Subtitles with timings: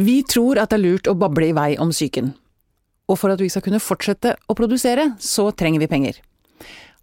[0.00, 2.32] Vi tror at det er lurt å bable i vei om psyken.
[3.12, 6.20] Og for at vi skal kunne fortsette å produsere, så trenger vi penger.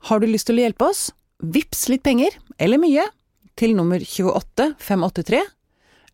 [0.10, 1.10] Har du lyst til å hjelpe oss?
[1.40, 3.06] Vips litt penger, eller mye,
[3.60, 5.44] til nummer 28583.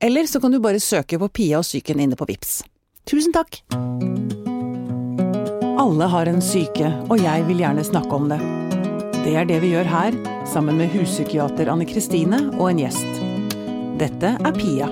[0.03, 2.59] Eller så kan du bare søke på Pia og psyken inne på Vips.
[3.07, 3.62] Tusen takk!
[5.80, 8.42] Alle har en syke, og jeg vil gjerne snakke om det.
[9.21, 10.18] Det er det vi gjør her,
[10.50, 13.21] sammen med huspsykiater Anne Kristine og en gjest.
[14.02, 14.92] Dette er Pia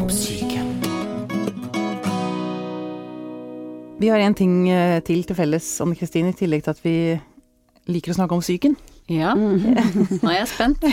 [0.00, 0.39] om syke.
[4.00, 6.94] Vi har en ting eh, til til felles, Anne Kristine, i tillegg til at vi
[7.90, 8.76] liker å snakke om psyken.
[9.10, 10.86] Ja, nå er jeg spent.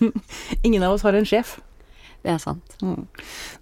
[0.66, 1.56] Ingen av oss har en sjef.
[2.24, 2.76] Det er sant.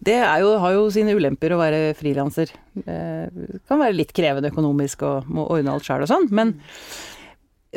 [0.04, 2.52] Det er jo, har jo sine ulemper å være frilanser.
[2.74, 6.52] Det kan være litt krevende økonomisk og må ordne alt sjøl og sånn, men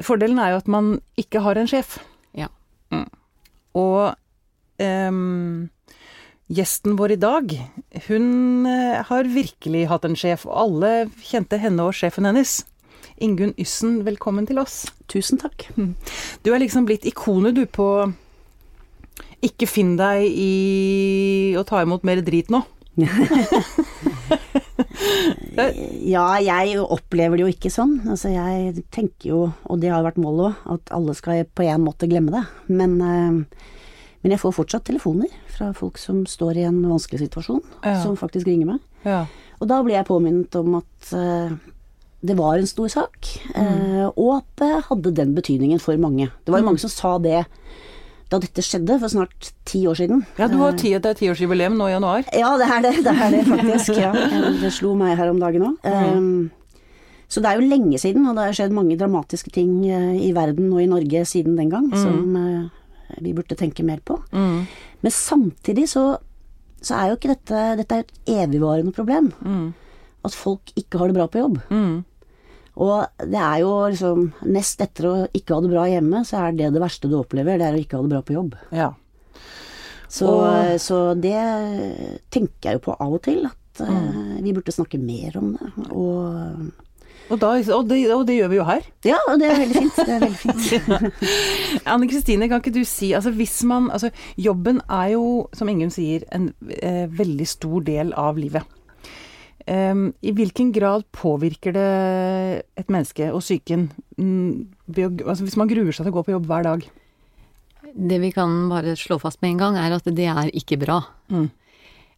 [0.06, 1.96] fordelen er jo at man ikke har en sjef.
[2.38, 2.52] Ja.
[3.80, 4.14] Og
[4.84, 5.72] ehm,
[6.52, 7.54] gjesten vår i dag,
[8.08, 10.92] hun eh, har virkelig hatt en sjef, og alle
[11.26, 12.60] kjente henne og sjefen hennes.
[13.24, 14.84] Ingunn Yssen, velkommen til oss.
[15.12, 15.70] Tusen takk.
[16.44, 18.12] Du er liksom blitt ikonet, du, på
[19.46, 22.64] ikke finn deg i å ta imot mer drit nå.
[25.56, 27.94] Ja, jeg opplever det jo ikke sånn.
[28.12, 31.66] Altså, jeg tenker jo, og det har jo vært målet òg, at alle skal på
[31.66, 32.44] en måte glemme det.
[32.68, 33.72] Men, eh,
[34.26, 38.00] men jeg får fortsatt telefoner fra folk som står i en vanskelig situasjon, Ja.
[38.02, 38.80] som faktisk ringer meg.
[39.06, 39.28] Ja.
[39.62, 41.54] Og da blir jeg påminnet om at uh,
[42.26, 46.32] det var en stor sak, eh, og at det hadde den betydningen for mange.
[46.42, 47.44] Det var jo mange som sa det
[48.32, 50.24] da dette skjedde for snart ti år siden.
[50.40, 52.26] ja, du har ti, det er tiårsjubileum nå i januar.
[52.34, 52.94] Ja, det er det.
[53.06, 53.94] Det er det faktisk.
[54.02, 54.10] Ja.
[54.58, 55.86] Det slo meg her om dagen òg.
[55.86, 56.50] Um,
[57.30, 60.34] så det er jo lenge siden, og det har skjedd mange dramatiske ting eh, i
[60.34, 62.66] verden og i Norge siden den gang, som eh,
[63.22, 64.18] vi burde tenke mer på.
[64.32, 64.66] Mm.
[65.02, 66.18] Men samtidig så,
[66.82, 69.32] så er jo ikke dette Dette er et evigvarende problem.
[70.26, 71.60] At folk ikke har det bra på jobb.
[71.70, 72.04] Mm.
[72.76, 76.58] Og det er jo liksom Nest etter å ikke ha det bra hjemme, så er
[76.58, 78.58] det det verste du opplever, det er å ikke ha det bra på jobb.
[78.76, 78.90] Ja.
[80.12, 81.38] Så, Og- så det
[82.34, 85.70] tenker jeg jo på av og til, at uh, vi burde snakke mer om det.
[85.92, 86.72] Og
[87.30, 88.86] Og, da, og, det, og det gjør vi jo her.
[89.08, 89.96] ja, og det er veldig fint.
[89.98, 91.30] Det er veldig fint.
[91.96, 95.24] Anne Kristine, kan ikke du si altså hvis man Altså, jobben er jo,
[95.58, 98.64] som Ingunn sier, en eh, veldig stor del av livet.
[99.66, 101.86] Um, I hvilken grad påvirker det
[102.78, 104.68] et menneske og psyken mm,
[105.26, 106.84] altså hvis man gruer seg til å gå på jobb hver dag?
[107.96, 111.00] Det vi kan bare slå fast med en gang, er at det er ikke bra.
[111.34, 111.48] Mm.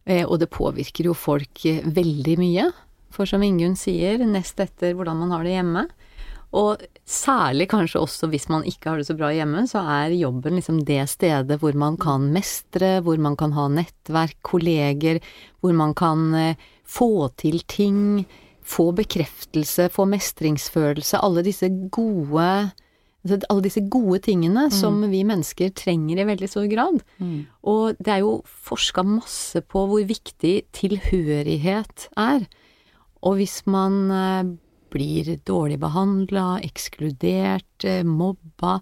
[0.04, 2.68] Eh, Og det påvirker jo folk eh, veldig mye.
[3.14, 5.86] For som Ingunn sier, nest etter hvordan man har det hjemme.
[6.56, 10.56] Og særlig kanskje også hvis man ikke har det så bra hjemme, så er jobben
[10.56, 15.20] liksom det stedet hvor man kan mestre, hvor man kan ha nettverk, kolleger,
[15.60, 18.24] hvor man kan eh, få til ting,
[18.64, 22.70] få bekreftelse, få mestringsfølelse, alle disse gode
[23.26, 27.02] altså alle disse gode tingene som vi mennesker trenger i veldig stor grad.
[27.66, 32.46] Og det er jo forska masse på hvor viktig tilhørighet er.
[33.26, 34.50] Og hvis man eh,
[34.92, 38.78] blir dårlig behandla, ekskludert, eh, mobba,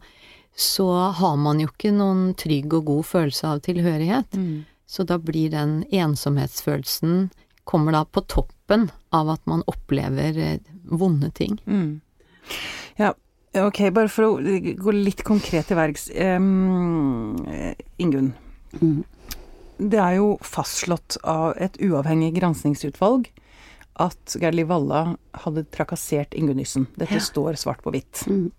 [0.56, 4.38] så har man jo ikke noen trygg og god følelse av tilhørighet.
[4.86, 7.28] Så da blir den ensomhetsfølelsen
[7.66, 11.58] kommer da på toppen av at man opplever eh, vonde ting.
[12.96, 13.12] Ja,
[13.58, 16.08] ok, bare for å gå litt konkret til verks.
[16.14, 17.34] Um,
[17.98, 18.32] Ingunn.
[19.76, 23.28] Det er jo fastslått av et uavhengig granskingsutvalg
[23.98, 26.86] at Gerli Valla hadde trakassert Ingunn Nyssen.
[26.98, 27.20] Dette Ja.
[27.20, 28.26] står svart på hvitt.
[28.28, 28.50] Mm.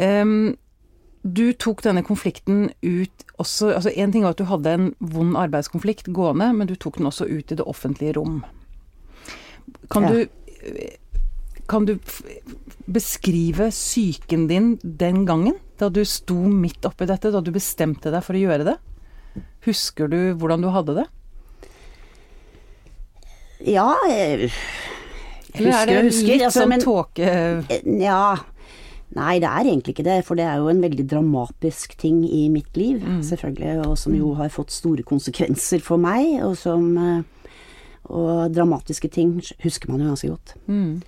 [0.00, 0.56] Um,
[1.24, 5.34] du tok denne konflikten ut også altså En ting var at du hadde en vond
[5.36, 8.44] arbeidskonflikt gående, men du tok den også ut i det offentlige rom.
[9.90, 10.08] Kan Ja.
[10.08, 10.28] du
[11.68, 11.98] kan du
[12.90, 15.54] beskrive psyken din den gangen?
[15.78, 18.76] Da du sto midt oppi dette, da du bestemte deg for å gjøre det?
[19.66, 21.06] Husker du hvordan du hadde det?
[23.68, 24.50] Ja, jeg
[25.54, 26.28] Eller er husker det og husker.
[26.30, 27.32] litt altså, sånn tåke...
[28.02, 28.22] Ja.
[29.16, 32.42] Nei, det er egentlig ikke det, for det er jo en veldig dramatisk ting i
[32.52, 37.22] mitt liv, selvfølgelig, og som jo har fått store konsekvenser for meg, og som eh,
[38.12, 39.32] Og dramatiske ting
[39.64, 40.54] husker man jo ganske godt.
[40.68, 41.00] Mm.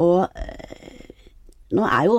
[0.00, 1.12] Og eh,
[1.76, 2.16] nå er jo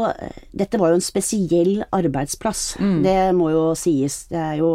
[0.53, 2.77] Dette var jo en spesiell arbeidsplass.
[3.03, 4.27] Det må jo sies.
[4.29, 4.69] Det er jo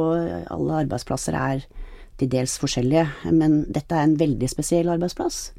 [0.53, 1.65] Alle arbeidsplasser er
[2.19, 5.53] til dels forskjellige, men dette er en veldig spesiell arbeidsplass.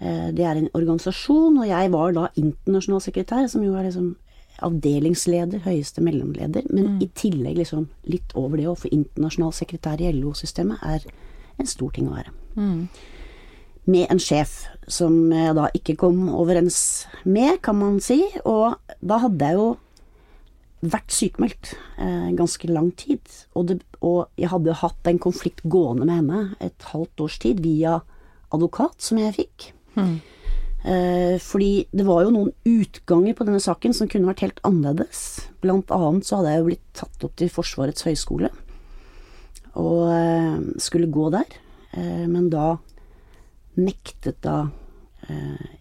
[0.00, 4.16] Eh, Det er en organisasjon, og jeg var da internasjonal sekretær, som jo er liksom
[4.62, 10.12] avdelingsleder, høyeste mellomleder, men i tillegg liksom litt over det òg, for internasjonal sekretær i
[10.12, 11.00] LO-systemet er
[11.58, 12.30] en stor ting å være.
[13.84, 18.20] Med en sjef som jeg da ikke kom overens med, kan man si.
[18.44, 19.76] Og da hadde jeg jo
[20.82, 23.20] vært sykemeldt eh, ganske lang tid.
[23.56, 27.62] Og, det, og jeg hadde hatt en konflikt gående med henne et halvt års tid
[27.62, 28.00] via
[28.52, 29.68] advokat, som jeg fikk.
[30.82, 35.46] Eh, fordi det var jo noen utganger på denne saken som kunne vært helt annerledes.
[35.62, 38.50] Blant annet så hadde jeg jo blitt tatt opp til Forsvarets høgskole
[39.78, 41.54] og eh, skulle gå der.
[41.94, 42.74] Eh, men da
[43.78, 44.66] nektet da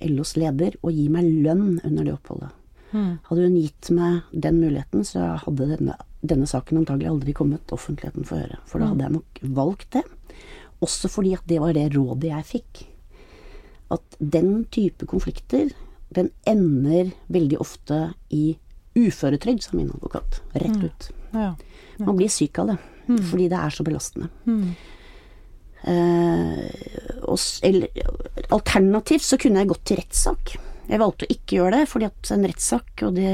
[0.06, 2.61] LOs leder å gi meg lønn under det oppholdet.
[2.92, 8.28] Hadde hun gitt meg den muligheten, så hadde denne, denne saken antagelig aldri kommet offentligheten
[8.28, 8.60] for øre.
[8.70, 10.04] For da hadde jeg nok valgt det.
[10.82, 12.84] Også fordi at det var det rådet jeg fikk.
[13.94, 15.72] At den type konflikter,
[16.16, 18.02] den ender veldig ofte
[18.34, 18.56] i
[18.98, 20.42] uføretrygd, sa min advokat.
[20.60, 21.12] Rett ut.
[21.32, 21.54] Ja.
[22.02, 22.80] Man blir syk av det,
[23.30, 24.28] fordi det er så belastende.
[25.82, 27.88] Eh, og, eller,
[28.54, 30.54] alternativt så kunne jeg gått til rettssak.
[30.92, 33.34] Jeg valgte å ikke gjøre det, fordi at en rettssak, og det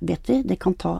[0.00, 0.98] vet vi, det kan ta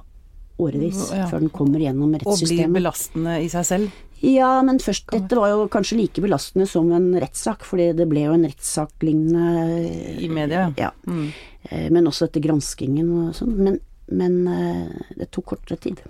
[0.62, 1.26] årevis Ja.
[1.30, 2.50] før den kommer gjennom rettssystemet.
[2.52, 4.00] Og blir belastende i seg selv.
[4.22, 8.26] Ja, men først, dette var jo kanskje like belastende som en rettssak, fordi det ble
[8.28, 10.92] jo en rettssak-lignende I media, Ja.
[11.06, 11.32] Mm.
[11.70, 13.56] Eh, Men også etter granskingen og sånn.
[13.56, 16.02] Men, men eh, det tok kortere tid.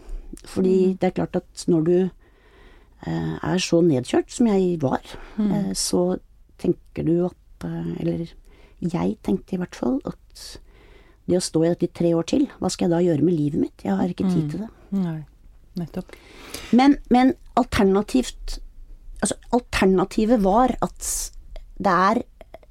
[0.44, 1.96] Fordi det er klart at når du
[3.06, 5.00] eh, er så nedkjørt som jeg var,
[5.38, 5.72] mm.
[5.74, 6.18] så
[6.58, 8.26] tenker du at Eller
[8.82, 10.46] jeg tenkte i hvert fall at
[11.30, 13.36] det å stå i dette i tre år til, hva skal jeg da gjøre med
[13.38, 13.84] livet mitt?
[13.84, 14.70] Jeg har ikke tid til det.
[14.98, 15.20] Nei,
[15.78, 16.16] nettopp.
[16.76, 18.58] Men, men alternativt
[19.22, 21.08] Altså, alternativet var at
[21.78, 22.18] det er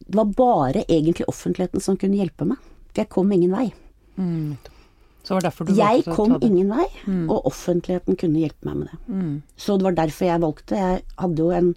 [0.03, 2.59] Det var bare egentlig offentligheten som kunne hjelpe meg.
[2.91, 3.69] For jeg kom ingen vei.
[4.17, 4.81] Mm, nettopp.
[5.23, 6.87] Så det derfor du Jeg kom ingen vei,
[7.29, 8.99] og offentligheten kunne hjelpe meg med det.
[9.07, 9.35] Mm.
[9.55, 10.75] Så det var derfor jeg valgte.
[10.75, 11.69] Jeg hadde jo en,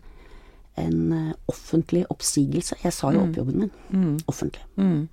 [0.81, 2.76] en eh, offentlig oppsigelse.
[2.82, 4.17] Jeg sa jo opp jobben min Mm.
[4.26, 4.62] offentlig.
[4.76, 5.09] Mm.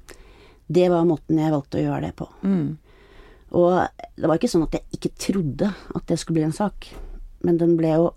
[0.71, 2.27] Det var måten jeg valgte å gjøre det på.
[2.43, 2.77] Mm.
[3.51, 3.71] Og
[4.15, 6.87] det var ikke sånn at jeg ikke trodde at det skulle bli en sak,
[7.43, 8.11] men den ble jo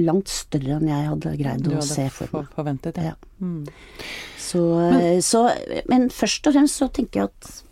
[0.00, 2.48] langt større enn jeg hadde greid å hadde se for meg.
[2.56, 3.12] forventet, ja.
[3.12, 3.14] Ja.
[3.40, 3.66] Mm.
[4.40, 5.44] Så, men, så,
[5.90, 7.62] men først og fremst så tenker jeg at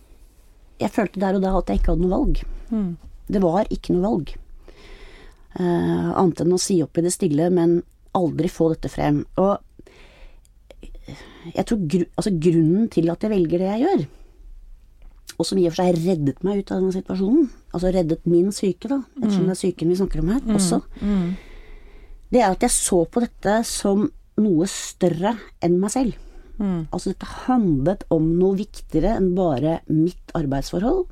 [0.85, 2.43] jeg følte der og da at jeg ikke hadde noe valg.
[2.71, 2.93] Mm.
[3.33, 4.35] Det var ikke noe valg.
[5.53, 7.83] Uh, annet enn å si opp i det stille, men
[8.19, 9.23] aldri få dette frem.
[9.41, 9.59] Og
[11.57, 14.03] jeg tror gru, altså grunnen til at jeg velger det jeg gjør,
[15.41, 18.53] og som i og for seg reddet meg ut av denne situasjonen, altså reddet min
[18.55, 21.33] syke, da, ettersom det er psyken vi snakker om her også, Mm.
[22.31, 26.15] det er at jeg så på dette som noe større enn meg selv.
[26.59, 26.87] Mm.
[26.93, 31.07] Altså dette handlet om noe viktigere enn bare mitt arbeidsforhold.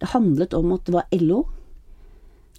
[0.00, 1.44] Det handlet om at det var LO,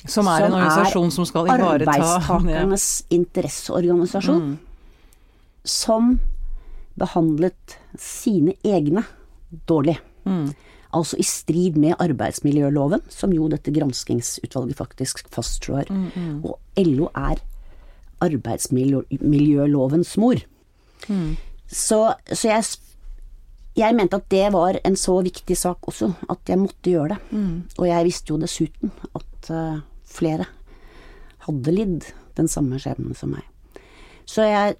[0.09, 4.59] Som er en organisasjon som skal ivareta arbeidstakernes interesseorganisasjon,
[5.63, 6.19] som
[6.97, 9.03] behandlet sine egne
[9.69, 9.99] dårlig.
[10.25, 10.53] Mm.
[10.91, 15.87] Altså i strid med arbeidsmiljøloven, som jo dette granskingsutvalget faktisk fastslår.
[15.89, 17.39] Mm, Og LO er
[18.21, 20.41] arbeidsmiljølovens mor.
[21.71, 21.99] Så,
[22.33, 22.63] så jeg,
[23.79, 27.19] jeg mente at det var en så viktig sak også, at jeg måtte gjøre det.
[27.79, 29.79] Og jeg visste jo dessuten at eh,
[30.11, 30.45] flere
[31.47, 32.05] hadde lidd
[32.37, 33.43] den samme skjebnen som meg.
[34.29, 34.77] Så jeg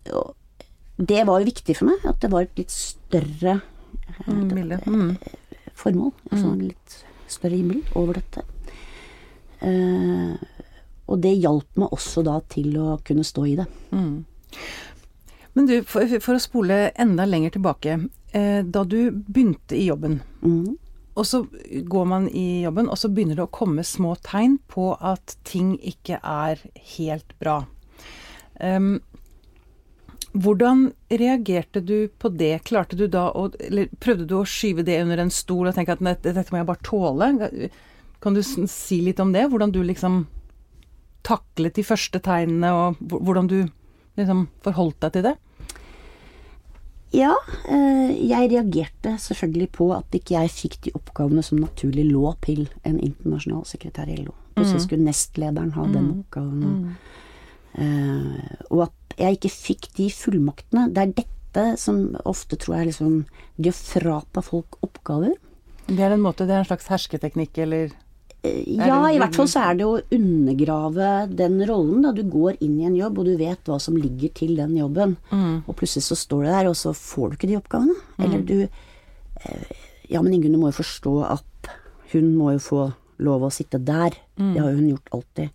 [1.01, 3.61] Det var jo viktig for meg, at det var et litt større
[4.27, 4.77] Mm, bilde.
[4.85, 5.17] Mm.
[5.75, 6.11] formål.
[6.31, 6.97] Altså en litt
[7.31, 8.43] større himmel over dette.
[9.61, 10.35] Eh,
[11.07, 13.65] og det hjalp meg også da til å kunne stå i det.
[15.53, 17.97] Men du, for, for å spole enda lenger tilbake.
[18.31, 20.77] Eh, da du begynte i jobben, Mhm.
[21.13, 21.43] Og så
[21.91, 25.73] går man i jobben, og så begynner det å komme små tegn på at ting
[25.77, 26.61] ikke er
[26.95, 27.61] helt bra.
[28.61, 29.01] Um,
[30.31, 32.61] hvordan reagerte du på det?
[32.63, 35.97] Klarte du da å Eller prøvde du å skyve det under en stol og tenke
[35.97, 37.31] at dette, må jeg bare tåle?
[38.23, 39.49] Kan du si litt om det?
[39.51, 40.23] Hvordan du liksom
[41.27, 43.59] taklet de første tegnene, og hvordan du
[44.17, 45.35] liksom forholdt deg til det?
[47.11, 47.33] Ja,
[47.67, 52.69] eh, jeg reagerte selvfølgelig på at ikke jeg fikk de oppgavene som naturlig lå til
[52.87, 54.35] en internasjonal sekretær i LO.
[54.55, 56.63] Plutselig skulle nestlederen ha den oppgaven.
[56.63, 60.87] og, eh, og at jeg ikke fikk de fullmaktene.
[60.93, 63.25] Det er dette som ofte tror jeg liksom
[63.59, 65.35] Det å frata folk oppgaver.
[65.87, 67.91] Det er en måte, det er en slags hersketeknikk, eller
[68.43, 72.01] Ja, i hvert fall så er det å undergrave den rollen.
[72.01, 74.73] Da du går inn i en jobb, og du vet hva som ligger til den
[74.79, 75.13] jobben.
[75.67, 77.95] Og plutselig så står du der, og så får du ikke de oppgavene.
[78.17, 79.77] Eller du eh,
[80.09, 81.69] Ja, men Ingunn, du må jo forstå at
[82.11, 82.81] hun må jo få
[83.21, 84.17] lov å sitte der.
[84.55, 85.49] Det har jo hun gjort alltid.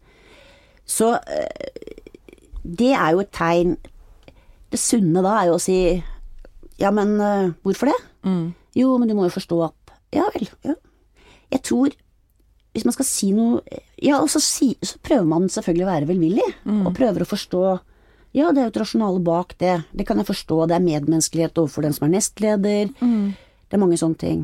[0.87, 1.90] Så eh,
[2.62, 3.76] det er jo et tegn
[4.71, 6.02] Det sunne da er jo å si
[6.78, 7.16] ja, men
[7.64, 7.99] hvorfor det?
[8.76, 10.75] Jo, men du må jo forstå at Ja vel, ja.
[11.50, 11.95] Jeg tror
[12.76, 13.62] hvis man skal si noe
[14.04, 16.49] Ja, og så, si, så prøver man selvfølgelig å være velvillig,
[16.85, 17.62] og prøver å forstå
[18.37, 21.56] Ja, det er jo et rasjonale bak det, det kan jeg forstå, det er medmenneskelighet
[21.62, 24.42] overfor den som er nestleder, det er mange sånne ting.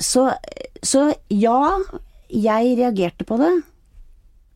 [0.00, 0.24] Så,
[0.82, 1.58] så ja,
[2.32, 3.52] jeg reagerte på det,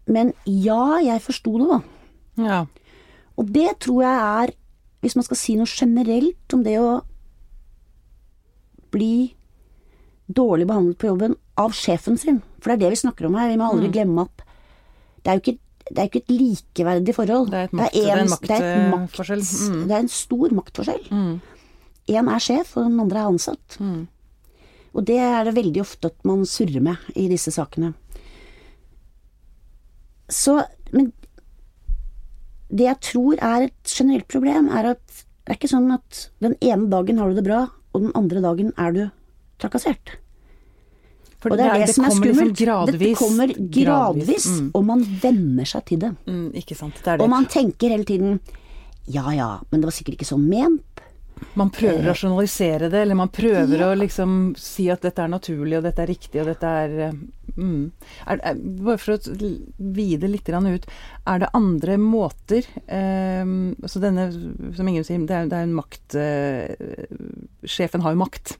[0.08, 1.80] men ja, jeg forsto det, da.
[2.48, 2.60] Ja.
[3.36, 4.54] Og det tror jeg er,
[5.04, 7.02] hvis man skal si noe generelt om det å
[8.96, 9.34] bli
[10.26, 13.48] dårlig behandlet på jobben av sjefen sin, for det er det vi snakker om her,
[13.48, 14.42] vi må aldri glemme at
[15.24, 15.58] det er jo ikke,
[15.90, 17.50] det er ikke et likeverdig forhold.
[17.50, 19.42] Det er et makt- det er en det er maktforskjell.
[19.72, 19.80] Mm.
[19.88, 21.06] Det er en stor maktforskjell.
[22.16, 23.78] En er sjef, og den andre er ansatt.
[24.96, 27.94] Og det er det veldig ofte at man surrer med i disse sakene.
[30.28, 30.56] Så,
[30.92, 31.12] men
[32.68, 35.04] det jeg tror er et generelt problem, er at
[35.46, 38.42] det er ikke sånn at den ene dagen har du det bra, og den andre
[38.42, 39.02] dagen er du
[39.62, 40.16] trakassert.
[41.46, 42.26] For og det er det, som er skummelt.
[42.26, 42.60] liksom skummelt.
[42.60, 43.00] gradvis.
[43.00, 44.70] Dette kommer gradvis, Mm.
[44.74, 46.12] og man venner seg til det.
[46.26, 46.98] Mm, ikke sant.
[46.98, 47.24] Det er det.
[47.24, 48.40] Og man tenker hele tiden
[49.06, 51.02] ja ja, men det var sikkert ikke sånn ment.
[51.56, 55.76] Man prøver å rasjonalisere det, eller man prøver å liksom si at dette er naturlig,
[55.76, 57.18] og dette er riktig, og dette er eh,
[57.60, 57.82] mm.
[58.32, 60.88] er, er, Bare for å vide litt ut,
[61.28, 63.44] er det andre måter eh,
[63.84, 67.06] Så denne, som Ingunn sier, det er, det er en makt eh,
[67.68, 68.56] Sjefen har jo makt.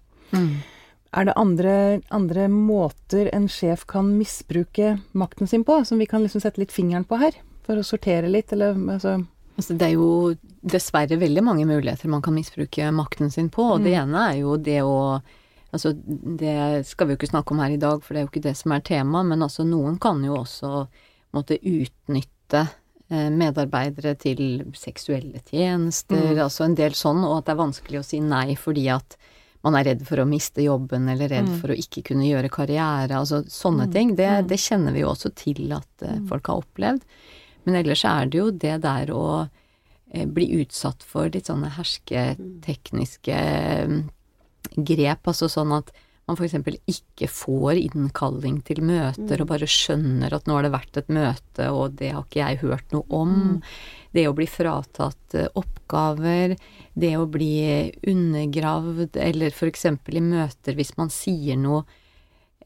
[1.16, 1.74] Er det andre,
[2.12, 6.74] andre måter en sjef kan misbruke makten sin på, som vi kan liksom sette litt
[6.74, 7.38] fingeren på her?
[7.64, 9.22] For å sortere litt, eller altså
[9.56, 10.34] Altså, det er jo
[10.68, 13.64] dessverre veldig mange muligheter man kan misbruke makten sin på.
[13.72, 14.98] Og det ene er jo det å
[15.74, 18.30] Altså, det skal vi jo ikke snakke om her i dag, for det er jo
[18.30, 20.86] ikke det som er tema, men altså noen kan jo også
[21.36, 22.62] måtte utnytte
[23.10, 28.06] eh, medarbeidere til seksuelle tjenester, altså en del sånn, og at det er vanskelig å
[28.06, 29.18] si nei fordi at
[29.66, 33.18] man er redd for å miste jobben, eller redd for å ikke kunne gjøre karriere,
[33.18, 34.14] altså sånne ting.
[34.18, 37.06] Det, det kjenner vi jo også til at uh, folk har opplevd.
[37.66, 43.40] Men ellers er det jo det der å uh, bli utsatt for litt sånne hersketekniske
[43.42, 43.96] eh,
[44.76, 45.90] grep, altså sånn at
[46.26, 46.54] man f.eks.
[46.90, 51.68] ikke får innkalling til møter og bare skjønner at nå har det vært et møte,
[51.70, 53.36] og det har ikke jeg hørt noe om.
[54.16, 56.56] Det å bli fratatt eh, oppgaver,
[56.98, 59.84] det å bli undergravd, eller f.eks.
[59.86, 61.84] i møter hvis man sier noe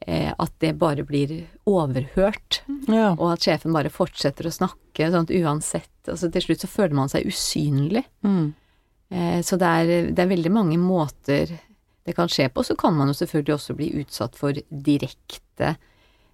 [0.07, 1.35] eh, at det bare blir
[1.69, 3.11] overhørt, Ja.
[3.13, 6.95] og at sjefen bare fortsetter å snakke, sånn at uansett altså Til slutt så føler
[6.97, 8.01] man seg usynlig.
[8.25, 8.53] Mm.
[9.13, 11.51] Eh, Så det er, det er veldig mange måter
[12.05, 12.63] det kan skje på.
[12.65, 15.75] Så kan man jo selvfølgelig også bli utsatt for direkte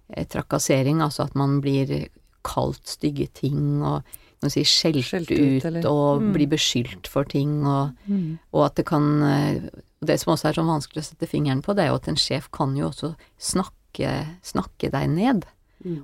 [0.08, 2.08] eh, trakassering, altså at man blir
[2.46, 4.02] kalt stygge ting og
[4.40, 6.32] man si, skjelt, Skjelt ut, ut, og Mm.
[6.32, 7.90] blir beskyldt for ting, og,
[8.52, 9.68] og at det kan eh,
[10.00, 12.06] og Det som også er sånn vanskelig å sette fingeren på, det er jo at
[12.06, 14.12] en sjef kan jo også snakke,
[14.46, 15.44] snakke deg ned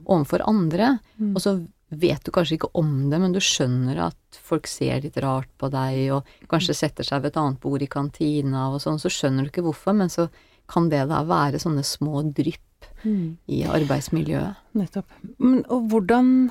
[0.07, 0.99] overfor andre,
[1.35, 1.53] og så
[2.01, 5.71] vet du kanskje ikke om det, men du skjønner at folk ser litt rart på
[5.73, 9.47] deg, og kanskje setter seg ved et annet bord i kantina og sånn, så skjønner
[9.47, 10.29] du ikke hvorfor, men så
[10.71, 14.65] kan det da være sånne små drypp i arbeidsmiljøet.
[14.81, 15.21] Nettopp.
[15.39, 16.49] Men, og hvordan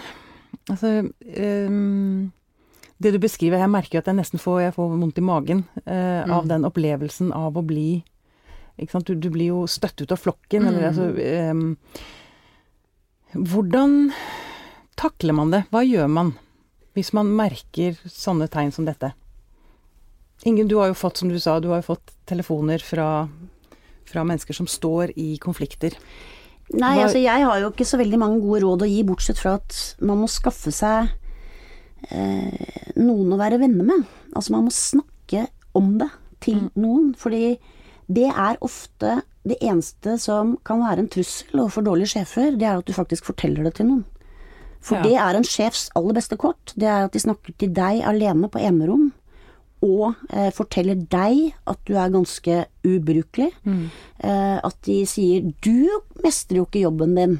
[0.69, 2.31] Altså um,
[3.01, 5.63] Det du beskriver, jeg merker jo at jeg nesten får, jeg får vondt i magen
[5.83, 8.03] eh, av den opplevelsen av å bli
[8.79, 9.09] ikke sant?
[9.09, 11.65] Du, du blir jo støtt ut av flokken, eller altså ehm,
[13.33, 14.11] Hvordan
[15.03, 15.63] takler man det?
[15.73, 16.33] Hva gjør man
[16.97, 19.11] hvis man merker sånne tegn som dette?
[20.45, 23.07] Ingen, du har jo fått, som du sa, du har jo fått telefoner fra,
[24.09, 25.95] fra mennesker som står i konflikter.
[26.73, 29.39] Nei, Hva- altså jeg har jo ikke så veldig mange gode råd å gi, bortsett
[29.39, 31.09] fra at man må skaffe seg
[32.11, 34.05] eh, noen å være venner med.
[34.35, 36.09] Altså man må snakke om det
[36.43, 37.55] til noen, fordi
[38.13, 42.79] det er ofte det eneste som kan være en trussel overfor dårlige sjefer, det er
[42.79, 44.03] at du faktisk forteller det til noen.
[44.83, 45.03] For Ja.
[45.05, 48.49] det er en sjefs aller beste kort, det er at de snakker til deg alene
[48.51, 49.11] på enerom,
[49.83, 53.49] og eh, forteller deg at du er ganske ubrukelig.
[53.65, 55.87] Eh, at de sier 'du
[56.23, 57.39] mestrer jo ikke jobben din'.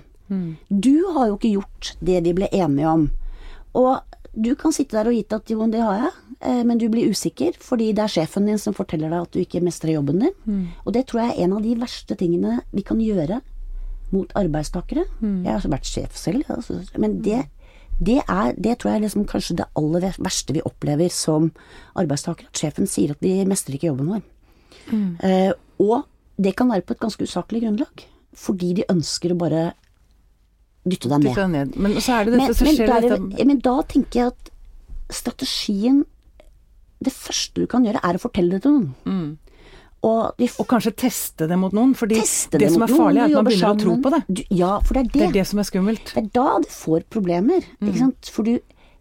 [0.70, 3.12] Du har jo ikke gjort det de ble enige om.
[3.76, 4.00] Og
[4.36, 7.08] du kan sitte der og gitt at jo, det har jeg, eh, men du blir
[7.10, 10.34] usikker fordi det er sjefen din som forteller deg at du ikke mestrer jobben din.
[10.88, 13.42] Og det tror jeg er en av de verste tingene vi kan gjøre
[14.14, 15.06] mot arbeidstakere.
[15.22, 17.44] Jeg har vært sjef selv, altså, men det,
[18.00, 21.52] det, er, det tror jeg er liksom kanskje det aller verste vi opplever som
[22.00, 22.50] arbeidstakere.
[22.52, 24.24] At sjefen sier at vi mestrer ikke jobben vår.
[25.24, 25.52] Eh,
[25.82, 26.04] og
[26.42, 28.06] det kan være på et ganske usaklig grunnlag.
[28.34, 29.68] Fordi de ønsker å bare
[30.84, 31.44] dytte deg ned.
[31.54, 31.78] Ned.
[31.78, 34.34] Men så er det dette Men, som skjer da er dette men da tenker jeg
[34.34, 34.52] at
[35.14, 36.04] strategien
[37.04, 38.92] Det første du kan gjøre, er å fortelle det til noen.
[39.04, 39.32] Mm.
[40.04, 43.38] Og, de, Og kanskje teste det mot noen, fordi det som er farlig, er at
[43.38, 44.22] man begynner å tro på det.
[44.28, 45.14] Du, ja, for det er det.
[45.14, 46.12] Det er det som er skummelt.
[46.12, 47.64] Det er da du får problemer.
[47.80, 47.88] Mm.
[47.88, 48.34] Ikke sant?
[48.36, 48.58] For du,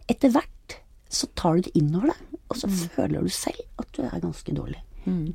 [0.07, 0.77] etter hvert
[1.13, 2.71] så tar du det innover deg, og Mm.
[2.79, 4.79] så føler du selv at du er ganske dårlig.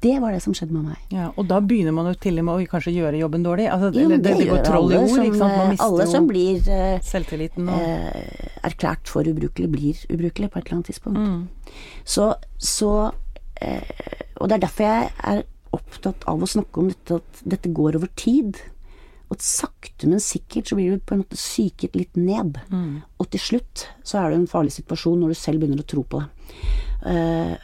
[0.00, 1.00] Det var det som skjedde med meg.
[1.12, 3.66] Ja, og da begynner man jo til og med å kanskje gjøre jobben dårlig.
[3.68, 5.50] Altså, Jo, eller det, det, går troll i ord, som,
[5.84, 10.78] alle som blir eh, selvtilliten og eh, erklært for ubrukelig, blir ubrukelig på et eller
[10.78, 11.20] annet tidspunkt.
[11.20, 11.74] Mm.
[12.08, 12.92] Så, så
[13.60, 13.92] eh,
[14.40, 15.42] Og det er derfor jeg er
[15.76, 18.60] opptatt av å snakke om dette, at dette går over tid.
[19.28, 22.56] Og at sakte, men sikkert så blir du på en måte psyket litt ned.
[22.72, 23.04] Mm.
[23.20, 26.04] Og til slutt så er det en farlig situasjon når du selv begynner å tro
[26.08, 26.28] på det.
[27.04, 27.56] Uh,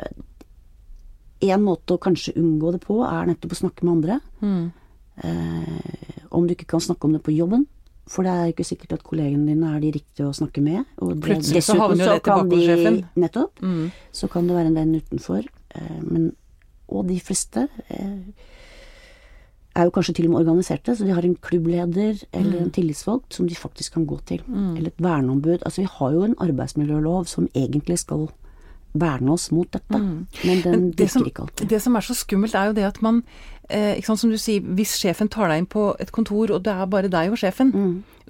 [1.45, 4.19] en måte å kanskje unngå det på, er nettopp å snakke med andre.
[4.45, 4.67] Mm.
[5.25, 7.67] Uh, om du ikke kan snakke om det på jobben.
[8.11, 10.83] For det er ikke sikkert at kollegene dine er de riktige å snakke med.
[11.01, 12.99] Og det, Plutselig så havner jo det tilbake hos sjefen.
[13.17, 13.63] Nettopp.
[13.65, 13.85] Mm.
[14.13, 15.47] Så kan det være en venn utenfor.
[15.79, 16.27] Eh, men,
[16.89, 18.19] og de fleste eh,
[19.75, 22.65] er jo kanskje til og med organiserte, så de har en klubbleder eller Mm.
[22.65, 24.41] en tillitsvalgt som de faktisk kan gå til.
[24.77, 25.59] Eller et verneombud.
[25.67, 28.29] Altså vi har jo en arbeidsmiljølov som egentlig skal
[28.95, 30.29] verne oss mot dette, men
[30.63, 30.81] den Mm.
[30.81, 31.69] Men det som, virker ikke alltid.
[31.69, 33.25] det som er så skummelt, er jo det at man
[33.71, 36.73] eh, sant, Som du sier, hvis sjefen tar deg inn på et kontor, og det
[36.73, 37.73] er bare deg og sjefen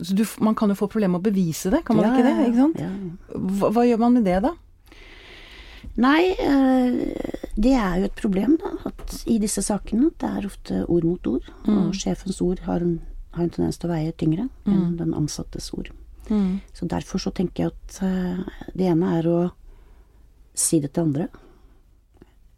[0.00, 2.16] så du, Man kan jo få problemer med å bevise det, kan man Mm.
[2.16, 2.46] Ja, ikke det?
[2.46, 2.78] ikke sant?
[2.80, 3.38] ja.
[3.58, 4.50] Hva, hva gjør man med det, da?
[6.00, 6.94] Nei, eh,
[7.54, 8.72] det er jo et problem, da.
[8.90, 11.50] At i disse sakene det er ofte ord mot ord.
[11.70, 12.96] Og sjefens ord har en,
[13.36, 15.92] har en tendens til å veie tyngre enn den ansattes ord.
[16.74, 19.38] Så derfor så tenker jeg at eh, det ene er å
[20.54, 21.28] si det til andre.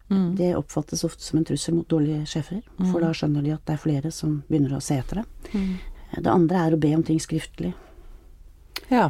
[0.09, 2.61] Det oppfattes ofte som en trussel mot dårlige sjefer,
[2.93, 5.57] for da skjønner de at det er flere som begynner å se etter det.
[6.23, 7.73] Det andre er å be om ting skriftlig.
[8.87, 9.09] Ja.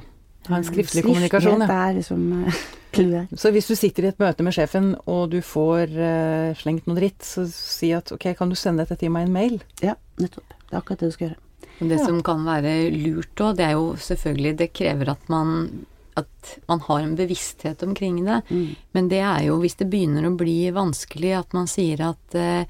[0.48, 1.88] Ha en skriftlig kommunikasjon, Skriftlighet ja.
[1.90, 2.22] er liksom
[2.96, 3.32] clouet.
[3.38, 6.98] Så hvis du sitter i et møte med sjefen, og du får uh, slengt noe
[6.98, 9.58] dritt, så si at ok, kan du sende dette til meg i en mail?
[9.84, 10.56] Ja, nettopp.
[10.66, 11.42] Det er akkurat det du skal gjøre.
[11.76, 12.06] Det Ja.
[12.06, 15.84] som kan være lurt òg, det er jo selvfølgelig Det krever at man
[16.16, 18.40] at man har en bevissthet omkring det.
[18.96, 22.64] Men det er jo hvis det begynner å bli vanskelig, at man sier at eh,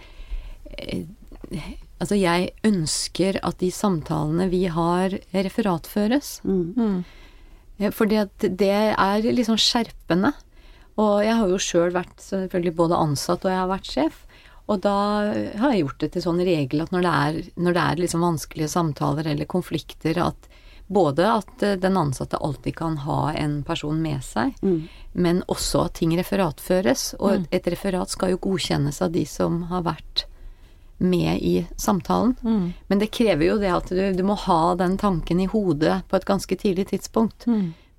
[0.79, 1.05] eh,
[1.97, 6.43] Altså, jeg ønsker at de samtalene vi har, referatføres.
[6.45, 6.75] Mm.
[6.77, 7.15] Eh,
[7.93, 10.33] Fordi at det er sånn skjerpende.
[10.97, 14.23] Og jeg har jo sjøl vært selvfølgelig både ansatt og jeg har vært sjef.
[14.67, 14.99] Og da
[15.61, 18.25] har jeg gjort det til sånn regel at når det er, når det er liksom
[18.25, 20.49] vanskelige samtaler eller konflikter, at
[20.87, 24.55] både at eh, den ansatte alltid kan ha en person med seg,
[25.13, 27.15] men også at ting referatføres.
[27.21, 30.27] Og et, et referat skal jo godkjennes av de som har vært
[30.99, 32.37] med i samtalen.
[32.89, 36.17] Men det krever jo det at du, du må ha den tanken i hodet på
[36.17, 37.45] et ganske tidlig tidspunkt.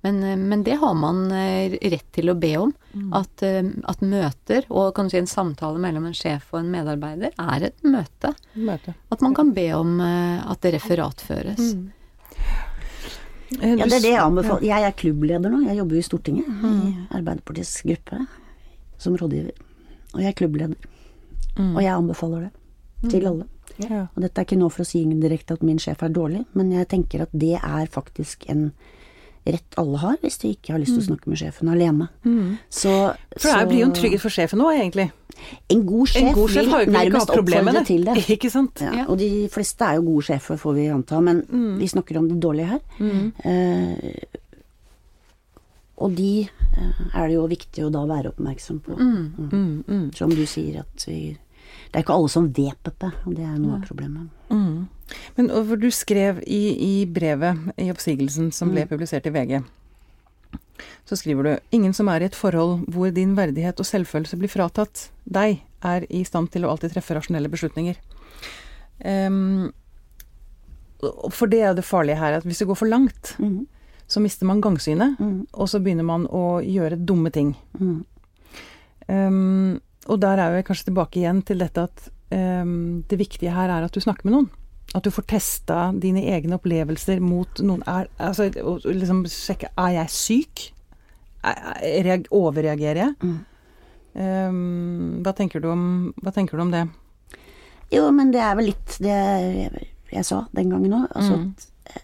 [0.00, 2.72] Men, eh, men det har man eh, rett til å be om.
[3.14, 6.70] At, eh, at møter, og kan du si en samtale mellom en sjef og en
[6.70, 8.30] medarbeider, er et møte.
[8.54, 8.94] Møte.
[9.14, 11.74] At man kan be om at det referatføres.
[13.62, 14.62] Eh, Ja, det er det jeg anbefaler.
[14.68, 15.62] Jeg er klubbleder nå.
[15.66, 18.18] Jeg jobber jo i Stortinget, i Arbeiderpartiets gruppe,
[19.00, 19.54] som rådgiver.
[20.14, 20.76] Og jeg er klubbleder.
[21.58, 22.50] Og jeg anbefaler det
[23.06, 23.46] til alle.
[23.78, 24.06] Ja.
[24.14, 26.72] Og dette er ikke nå for å si indirekte at min sjef er dårlig, men
[26.74, 28.70] jeg tenker at det er faktisk en
[29.48, 32.08] rett alle har, hvis de ikke har lyst til å snakke med sjefen alene.
[32.68, 32.92] Så,
[33.38, 35.06] For det blir jo en trygghet for sjefen nå, egentlig.
[35.72, 38.16] En god sjef, En god sjef vil nærmest oppfordre til det.
[38.34, 38.82] Ikke sant?
[38.84, 41.40] Ja, og de fleste er jo gode sjefer, får vi anta, men
[41.78, 42.82] vi snakker om det dårlige her.
[43.48, 44.44] Eh,
[45.98, 48.98] og de eh, er det jo viktig å da være oppmerksom på.
[48.98, 50.06] Mm, mm.
[50.18, 51.22] Som du sier at vi
[51.88, 54.28] Det er ikke alle som vet dette, og det er noe av problemet.
[55.38, 58.74] Men og hvor du skrev i, i brevet i oppsigelsen som Mm.
[58.74, 59.62] ble publisert i VG,
[61.08, 64.52] så skriver du ingen som er i et forhold hvor din verdighet og selvfølelse blir
[64.52, 67.96] fratatt deg, er i stand til å alltid treffe rasjonelle beslutninger.
[69.04, 69.72] Um,
[71.30, 73.66] for det er det farlige her, at hvis det går for langt, mm.
[74.06, 75.46] så mister man gangsynet, mm.
[75.54, 77.54] og så begynner man å gjøre dumme ting.
[77.78, 78.04] Mm.
[79.08, 83.68] Ehm, og der er vi kanskje tilbake igjen til dette at um, det viktige her
[83.74, 84.48] er at du snakker med noen.
[84.96, 87.82] At du får testa dine egne opplevelser mot noen.
[87.90, 90.62] Er, altså, og liksom sjekke er jeg syk?
[91.44, 93.14] Er, er, overreagerer jeg?
[93.20, 93.38] Mm.
[94.18, 95.84] Um, hva, tenker du om,
[96.22, 96.86] hva tenker du om det?
[97.92, 101.06] Jo, men det er vel litt det jeg, jeg sa den gangen òg.
[101.12, 101.50] Altså Mm.
[101.52, 102.02] at eh,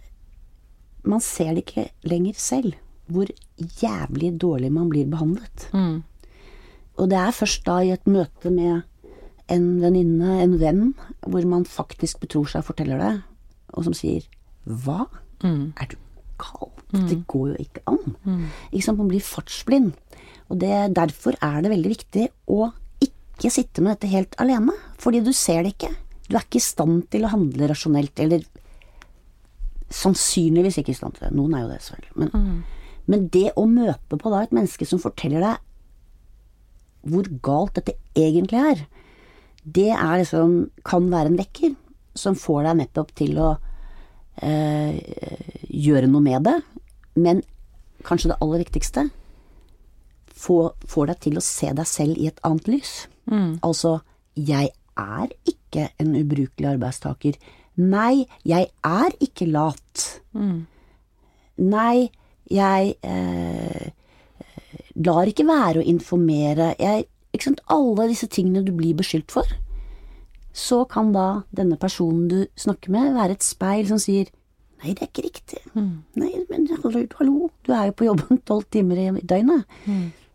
[1.05, 2.77] man ser det ikke lenger selv,
[3.09, 3.29] hvor
[3.81, 5.67] jævlig dårlig man blir behandlet.
[5.73, 6.03] Mm.
[7.01, 8.83] Og det er først da i et møte med
[9.53, 10.85] en venninne, en venn,
[11.27, 13.15] hvor man faktisk betror seg og forteller det,
[13.75, 14.23] og som sier
[14.65, 15.07] 'hva?
[15.43, 15.75] Mm.
[15.77, 15.97] Er du
[16.39, 16.85] galt?
[17.11, 18.15] Det går jo ikke an.
[18.73, 18.99] Ikke sant?
[18.99, 19.93] Man blir fartsblind.
[20.49, 22.71] Og det, derfor er det veldig viktig å
[23.03, 24.73] ikke sitte med dette helt alene.
[24.99, 25.91] Fordi du ser det ikke.
[26.29, 28.45] Du er ikke i stand til å handle rasjonelt, eller
[29.91, 31.35] sannsynligvis ikke i stand til det.
[31.37, 32.17] Noen er jo det, selvfølgelig.
[32.17, 32.65] Men,
[33.07, 35.57] men det å møte på da et menneske som forteller deg
[37.05, 38.85] hvor galt dette egentlig er,
[39.65, 41.75] det er liksom kan være en vekker
[42.17, 43.51] som får deg nettopp til å
[44.45, 44.95] eh,
[45.69, 46.57] gjøre noe med det,
[47.17, 47.43] men
[48.05, 49.09] kanskje det aller viktigste
[50.35, 50.59] få,
[50.91, 52.95] får deg til å se deg selv i et annet lys.
[53.65, 53.99] Altså,
[54.37, 57.39] jeg er ikke en ubrukelig arbeidstaker.
[57.81, 60.05] Nei, jeg er ikke lat.
[61.57, 62.11] Nei,
[62.51, 63.89] jeg eh,
[64.95, 66.73] lar ikke være å informere.
[66.79, 67.07] Jeg,
[67.43, 69.49] sant, alle disse tingene du blir beskyldt for.
[70.55, 74.31] Så kan da denne personen du snakker med, være et speil som sier
[74.85, 75.59] Nei, det er ikke riktig.
[76.21, 76.67] Nei, men
[77.17, 79.65] hallo, du er jo på jobben tolv timer i døgnet.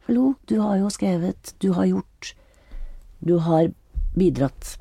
[0.07, 2.31] Hallo, du har jo skrevet, du har gjort,
[3.21, 3.69] du har
[4.17, 4.79] bidratt.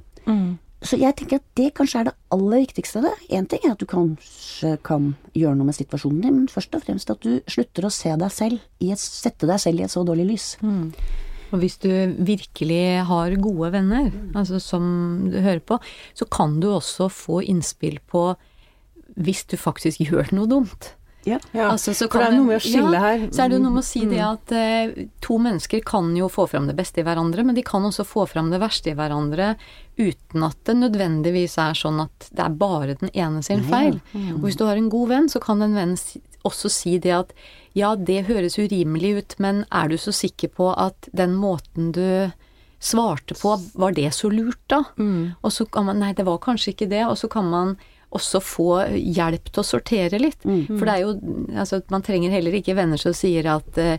[0.89, 3.03] Så jeg tenker at det kanskje er det aller viktigste.
[3.03, 3.15] av det.
[3.37, 6.85] Én ting er at du kanskje kan gjøre noe med situasjonen din, men først og
[6.87, 9.93] fremst at du slutter å se deg selv i et, sette deg selv i et
[9.93, 10.47] så dårlig lys.
[11.53, 11.91] Og hvis du
[12.25, 15.81] virkelig har gode venner, altså som du hører på,
[16.17, 18.31] så kan du også få innspill på
[19.19, 20.95] hvis du faktisk gjør noe dumt.
[21.27, 21.37] Ja.
[21.53, 23.25] Ja, Altså, så for det er noe med å skille ja, her.
[23.35, 26.47] Så er det noe med å si det at eh, to mennesker kan jo få
[26.49, 29.51] fram det beste i hverandre, men de kan også få fram det verste i hverandre
[29.99, 34.01] uten at det nødvendigvis er sånn at det er bare den ene sin feil.
[34.39, 35.97] Og hvis du har en god venn, så kan en venn
[36.47, 37.33] også si det at
[37.75, 42.31] ja, det høres urimelig ut, men er du så sikker på at den måten du
[42.81, 44.85] svarte på, var det så lurt da?
[45.43, 47.05] Og så kan man Nei, det var kanskje ikke det.
[47.11, 47.77] Og så kan man
[48.15, 50.39] også få hjelp til å sortere litt.
[50.79, 51.11] For det er jo
[51.59, 53.99] Altså, man trenger heller ikke venner som sier at eh,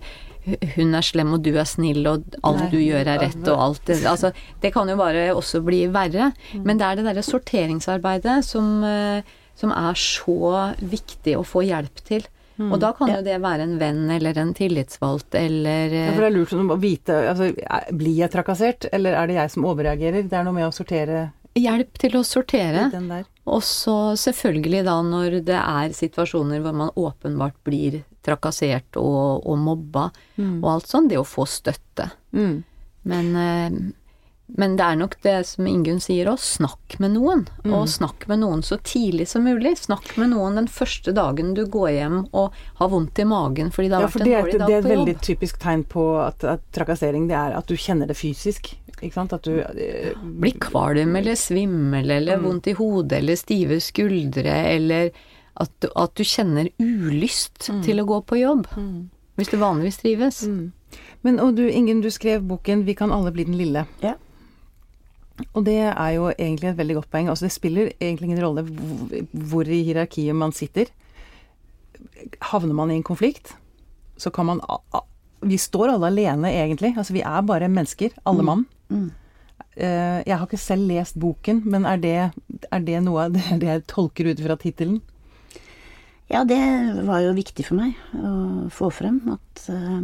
[0.76, 2.70] hun er slem og du er snill og alt Nei.
[2.74, 4.32] du gjør er rett og alt det Altså,
[4.64, 6.32] det kan jo bare også bli verre.
[6.56, 9.22] Men det er det derre sorteringsarbeidet som, eh,
[9.60, 12.28] som er så viktig å få hjelp til.
[12.60, 16.26] Og da kan jo det være en venn eller en tillitsvalgt eller Ja, eh, for
[16.26, 17.54] det er lurt å vite altså,
[17.96, 20.28] Blir jeg trakassert, eller er det jeg som overreagerer?
[20.28, 22.90] Det er noe med å sortere hjelp til å sortere.
[23.50, 29.58] Og så selvfølgelig da når det er situasjoner hvor man åpenbart blir trakassert og, og
[29.58, 30.10] mobba
[30.62, 32.12] og alt sånn, det å få støtte.
[32.36, 32.60] Mm.
[33.10, 33.78] Men, eh,
[34.60, 37.44] men det er nok det som Ingunn sier òg, snakk med noen.
[37.70, 39.76] Og snakk med noen så tidlig som mulig.
[39.78, 43.92] Snakk med noen den første dagen du går hjem og har vondt i magen fordi
[43.92, 44.68] det har Ja, vært en dårlig dag på jobb.
[44.68, 48.10] det er et veldig typisk tegn på at, at trakassering, det er at du kjenner
[48.10, 48.74] det fysisk.
[49.02, 49.34] Ikke sant?
[49.34, 55.12] At du eh, Blir kvalm eller svimmel eller vondt i hodet eller stive skuldre eller
[55.60, 58.68] at du, at du kjenner ulyst til å gå på jobb.
[59.36, 60.44] Hvis du vanligvis trives.
[61.22, 63.86] Men og du, Ingen, du skrev boken 'Vi kan alle bli den lille'.
[64.02, 64.14] Ja.
[65.54, 67.30] Og det er jo egentlig et veldig godt poeng.
[67.30, 68.64] Altså Det spiller egentlig ingen rolle
[69.32, 70.86] hvor- i hierarkiet man sitter.
[72.42, 73.54] Havner man i en konflikt,
[74.18, 74.62] så kan man
[75.42, 76.98] Vi står alle alene, egentlig.
[76.98, 78.66] Altså Vi er bare mennesker, alle mann.
[78.90, 82.18] Eh, Jeg har ikke selv lest boken, men er det,
[82.72, 85.00] er det noe av det, det jeg tolker ut fra tittelen?
[86.30, 86.62] Ja, det
[87.08, 90.04] var jo viktig for meg å få frem at uh,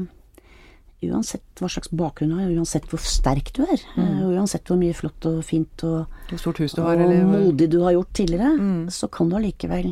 [1.06, 4.08] uansett hva slags bakgrunn du har, uansett hvor sterk du er, mm.
[4.24, 7.70] uh, uansett hvor mye flott og fint og, Hvor stort hus du har, og modig
[7.70, 8.56] du har gjort tidligere,
[8.90, 9.92] så kan du allikevel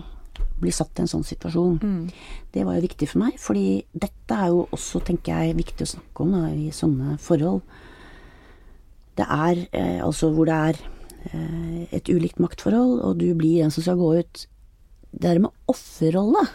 [0.64, 1.78] bli satt i en sånn situasjon.
[2.54, 5.92] Det var jo viktig for meg, fordi dette er jo også, tenker jeg, viktig å
[5.98, 7.62] snakke om da, i sånne forhold.
[9.18, 10.80] Det er eh, altså hvor det er
[11.30, 14.46] eh, et ulikt maktforhold, og du blir den som skal gå ut.
[15.14, 16.48] Det der med offerrolle,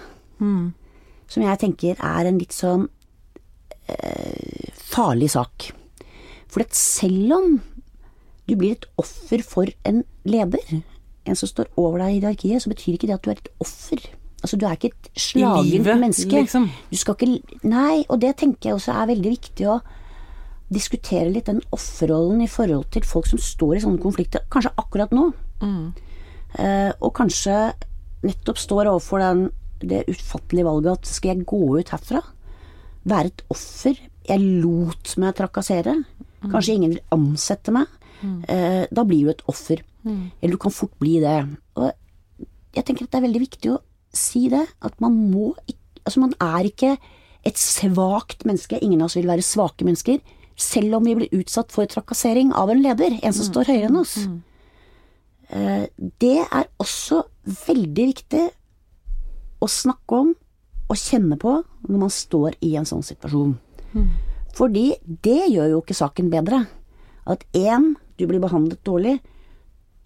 [1.28, 2.88] som jeg tenker er en litt sånn
[3.86, 5.70] eh, farlig sak.
[6.48, 7.58] For at selv om
[8.48, 10.80] du blir et offer for en leder,
[11.28, 13.52] en som står over deg i hierarkiet, så betyr ikke det at du er et
[13.60, 14.08] offer.
[14.42, 16.30] Altså, du er ikke et slagent menneske.
[16.30, 16.68] liksom.
[16.90, 19.80] Du skal ikke Nei, og det tenker jeg også er veldig viktig å
[20.72, 25.14] diskutere litt den offerrollen i forhold til folk som står i sånne konflikter, kanskje akkurat
[25.16, 25.31] nå.
[26.59, 27.72] Eh, og kanskje
[28.24, 29.46] nettopp står overfor den,
[29.81, 32.22] det utfattelige valget at skal jeg gå ut herfra?
[33.09, 34.00] Være et offer?
[34.28, 35.94] Jeg lot meg trakassere.
[36.52, 37.87] Kanskje ingen vil ansette meg.
[38.50, 39.83] Eh, da blir du et offer.
[40.42, 41.38] Eller du kan fort bli det.
[41.76, 41.92] Og
[42.74, 43.81] jeg tenker at det er veldig viktig å
[44.14, 45.76] si det, at man må ikke
[46.09, 46.94] Altså, man er ikke
[47.44, 48.78] et svakt menneske.
[48.81, 50.22] Ingen av oss vil være svake mennesker.
[50.58, 54.00] Selv om vi blir utsatt for trakassering av en leder, en som står høyere enn
[54.00, 54.16] oss.
[54.26, 54.38] Mm.
[56.20, 57.22] Det er også
[57.68, 58.42] veldig viktig
[59.62, 60.34] å snakke om
[60.88, 61.54] og kjenne på
[61.86, 63.54] når man står i en sånn situasjon.
[64.58, 66.64] Fordi det gjør jo ikke saken bedre.
[67.28, 69.18] At én, du blir behandlet dårlig.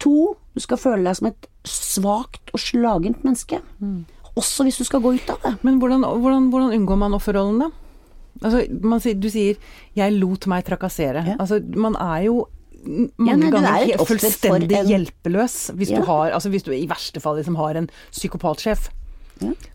[0.03, 3.59] To, du skal føle deg som et svakt og slagent menneske.
[4.35, 5.55] Også hvis du skal gå ut av det.
[5.63, 7.69] Men hvordan, hvordan, hvordan unngår man offerrollen, da?
[8.41, 9.55] Altså, man sier, du sier
[9.95, 11.25] 'jeg lot meg trakassere'.
[11.25, 11.35] Ja.
[11.39, 12.47] Altså, man er jo
[13.17, 15.99] mange Ja, nei, er ganger fullstendig en- hjelpeløs hvis Ja.
[15.99, 18.89] du har Altså hvis du i verste fall liksom har en psykopatsjef.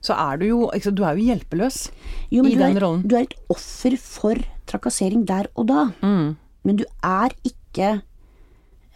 [0.00, 1.90] Så er du jo ikke Du er jo hjelpeløs
[2.30, 3.06] Jo, i den er, rollen.
[3.08, 4.34] Du er et offer for
[4.66, 5.90] trakassering der og da.
[6.02, 6.36] Mm.
[6.64, 8.02] Men du er ikke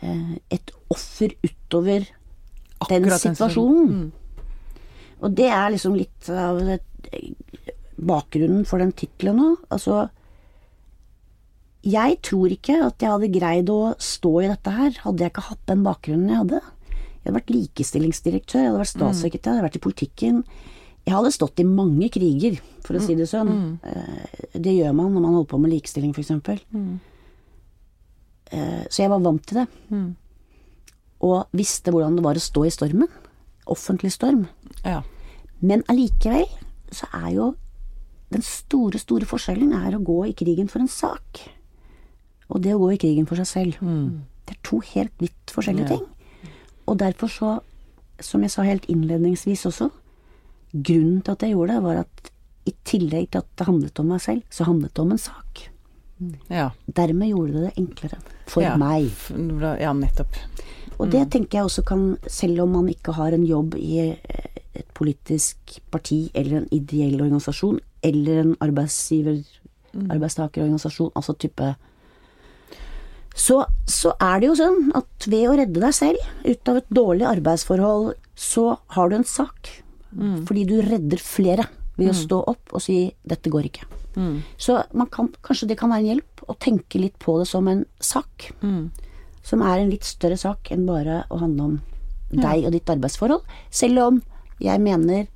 [0.02, 2.06] eh, et offer utover
[2.88, 3.08] den situasjonen.
[3.08, 3.88] den situasjonen.
[3.88, 4.12] Mm.
[5.22, 6.80] Og det er liksom litt av det,
[8.00, 9.48] bakgrunnen for den tittelen nå.
[9.70, 10.08] Altså
[11.84, 15.48] Jeg tror ikke at jeg hadde greid å stå i dette her, hadde jeg ikke
[15.48, 16.60] hatt den bakgrunnen jeg hadde.
[16.62, 20.44] Jeg hadde vært likestillingsdirektør, jeg hadde vært statssekretær, jeg hadde vært i politikken.
[21.02, 23.78] Jeg hadde stått i mange kriger, for å si det sånn.
[23.82, 26.30] Eh, Det gjør man når man holder på med likestilling, f.eks.
[28.52, 29.66] Eh, Så jeg var vant til det.
[31.22, 33.08] Og visste hvordan det var å stå i stormen.
[33.66, 34.46] Offentlig storm.
[34.84, 35.02] Ja.
[35.60, 36.46] Men allikevel
[36.90, 37.54] så er jo
[38.32, 41.42] den store, store forskjellen er å gå i krigen for en sak.
[42.52, 43.78] Og det å gå i krigen for seg selv.
[44.46, 45.96] Det er to helt vidt forskjellige Ja.
[45.96, 46.06] ting.
[46.88, 47.50] Og derfor så,
[48.20, 49.90] som jeg sa helt innledningsvis også,
[50.74, 52.30] grunnen til at jeg gjorde det, var at
[52.66, 55.68] i tillegg til at det handlet om meg selv, så handlet det om en sak.
[56.50, 56.70] ja.
[56.86, 58.76] Dermed gjorde det det enklere for ja.
[58.76, 59.10] meg.
[59.80, 60.36] Ja, nettopp.
[61.00, 64.60] Og det tenker jeg også kan, selv om man ikke har en jobb i eh,
[64.74, 69.42] et politisk parti eller en ideell organisasjon, eller en arbeidsgiver,
[70.10, 71.74] arbeidstakerorganisasjon, altså type.
[73.34, 76.90] Så, så er det jo sånn at ved å redde deg selv ut av et
[76.92, 79.70] dårlig arbeidsforhold, så har du en sak.
[80.46, 81.64] Fordi du redder flere
[81.96, 83.86] ved å stå opp og si 'dette går ikke'.
[84.58, 87.68] Så man kan, kanskje det kan være en hjelp å tenke litt på det som
[87.68, 88.52] en sak.
[89.42, 91.80] Som er en litt større sak enn bare å handle om
[92.30, 93.42] deg og ditt arbeidsforhold.
[93.70, 94.22] Selv om
[94.60, 95.26] jeg mener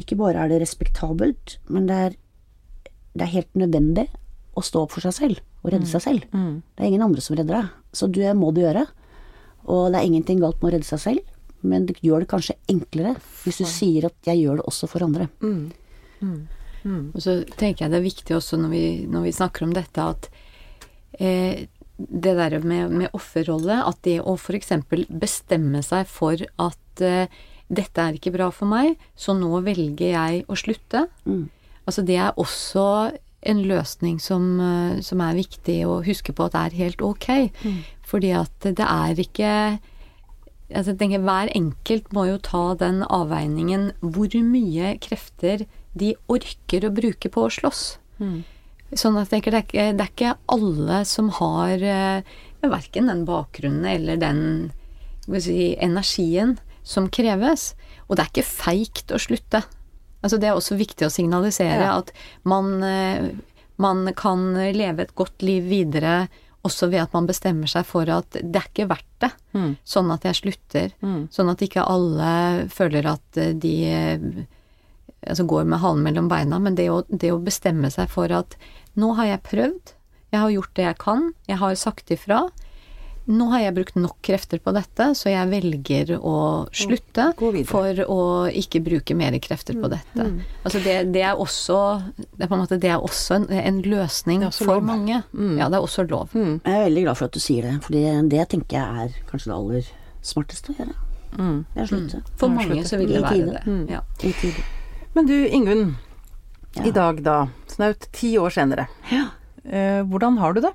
[0.00, 2.16] ikke bare er det respektabelt, men det er,
[3.14, 4.06] det er helt nødvendig
[4.56, 6.24] å stå opp for seg selv og redde seg selv.
[6.76, 8.86] Det er ingen andre som redder deg, så det må du gjøre.
[9.70, 11.20] Og det er ingenting galt med å redde seg selv,
[11.62, 15.00] men det gjør det kanskje enklere hvis du sier at 'jeg gjør det også for
[15.06, 15.28] andre'.
[17.14, 20.02] Og så tenker jeg det er viktig også når vi, når vi snakker om dette,
[20.02, 20.28] at
[21.20, 24.72] eh, det der med, med offerrolle, at det å f.eks.
[25.08, 27.28] bestemme seg for at eh,
[27.72, 31.06] dette er ikke bra for meg, så nå velger jeg å slutte.
[31.24, 31.46] Mm.
[31.88, 32.86] Altså det er også
[33.42, 37.50] en løsning som, eh, som er viktig å huske på at er helt ok.
[38.06, 39.54] Fordi at det er ikke
[40.72, 46.86] altså jeg tenker Hver enkelt må jo ta den avveiningen hvor mye krefter de orker
[46.86, 47.82] å bruke på å slåss.
[48.92, 52.22] Sånn at jeg tenker det er, det er ikke alle som har eh,
[52.62, 54.72] verken den bakgrunnen eller den
[55.40, 57.72] si, energien som kreves.
[58.08, 59.62] Og det er ikke feigt å slutte.
[60.22, 61.98] Altså Det er også viktig å signalisere Ja.
[61.98, 62.12] at
[62.44, 63.30] man, eh,
[63.78, 66.28] man kan leve et godt liv videre
[66.64, 69.32] også ved at man bestemmer seg for at det er ikke verdt det.
[69.54, 69.76] Mm.
[69.84, 70.92] Sånn at jeg slutter.
[71.34, 74.18] Sånn at ikke alle føler at eh, de eh,
[75.26, 76.60] altså går med halen mellom beina.
[76.62, 78.54] Men det å, det å bestemme seg for at
[78.94, 79.94] nå har jeg prøvd,
[80.32, 82.44] jeg har gjort det jeg kan, jeg har sagt ifra.
[83.30, 86.32] Nå har jeg brukt nok krefter på dette, så jeg velger å
[86.74, 87.28] slutte
[87.68, 88.16] for å
[88.50, 90.26] ikke bruke mer krefter på dette.
[90.66, 91.76] Altså det, det er også
[92.18, 94.88] det er på en måte det er også en, en løsning er også for lov.
[94.90, 95.20] mange.
[95.58, 96.34] Ja, det er også lov.
[96.34, 99.52] Jeg er veldig glad for at du sier det, for det tenker jeg er kanskje
[99.52, 100.98] det aller smarteste å gjøre.
[101.72, 102.24] Det er slutte.
[102.42, 103.62] For mange så vil det være tide.
[103.64, 103.78] det.
[103.94, 104.02] Ja.
[104.26, 104.66] I tide.
[105.14, 105.94] Men du Ingunn,
[106.74, 106.86] Ja.
[106.88, 109.26] i dag da, snaut ti år senere, Ja.
[109.64, 110.70] eh, hvordan har du det?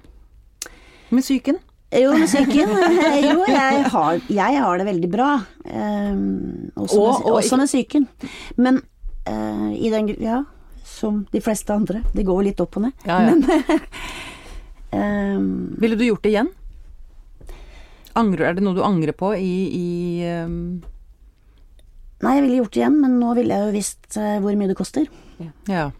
[1.10, 1.58] Med psyken?
[1.96, 2.70] Jo, psyken.
[3.28, 5.30] Jo, jeg har, jeg har det veldig bra.
[5.64, 8.08] Um, også, Og- med, og også med psyken.
[8.58, 8.82] Men
[9.30, 10.42] uh, i den Ja,
[10.84, 12.02] som de fleste andre.
[12.16, 13.08] Det går litt opp og ned.
[13.08, 13.80] Ja, ja.
[14.92, 16.52] Um, Ville du gjort det igjen?
[18.18, 19.88] Angrer, er det noe du angrer på i, i
[20.44, 20.80] um...
[22.24, 24.72] nei, jeg ville gjort det igjen, men nå ville jeg jo visst eh, hvor mye
[24.72, 25.06] det koster.
[25.70, 25.92] Ja.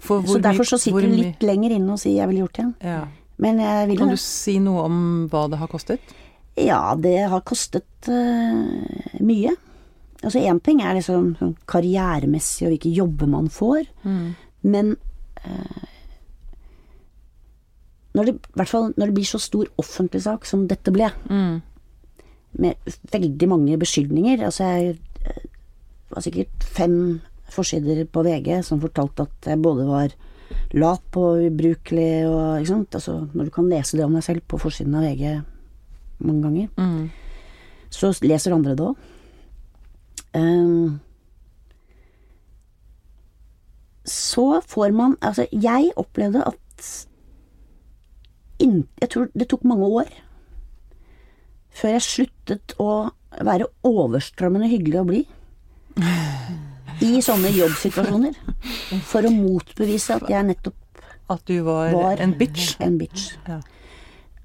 [0.00, 2.62] For Så derfor så sitter du litt lenger inne og sier jeg ville gjort det
[2.64, 2.74] igjen.
[2.80, 3.02] ja.
[3.40, 4.98] Men jeg vil Kan du si noe om
[5.32, 6.14] hva det har kostet?
[6.60, 9.54] Ja, det har kostet uh, mye.
[10.20, 13.86] Altså én ting er liksom sånn karrieremessig og hvilke jobber man får,
[14.68, 14.92] men
[15.46, 15.86] uh,
[18.12, 21.08] når det, i hvert fall når det blir så stor offentlig sak som dette ble,
[22.60, 25.42] med veldig mange beskyldninger Altså jeg eh,
[26.10, 26.96] var sikkert fem
[27.50, 30.14] forsider på VG som fortalte at jeg både var
[30.74, 32.94] lat og ubrukelig og ikke sant.
[32.98, 35.42] Altså, når du kan lese det om deg selv på forsiden av VG
[36.20, 37.10] mange ganger, Mm.
[37.90, 38.96] så leser andre det òg.
[44.04, 47.06] så får man Altså, jeg opplevde at
[48.60, 50.10] inn, Jeg tror det tok mange år
[51.70, 53.10] før jeg sluttet å
[53.46, 55.20] være overstrømmende hyggelig å bli.
[57.00, 58.34] I sånne jobbsituasjoner.
[59.08, 60.76] For å motbevise at jeg nettopp
[61.30, 62.74] At du var, var en bitch.
[62.82, 63.30] En bitch.
[63.48, 63.60] Ja.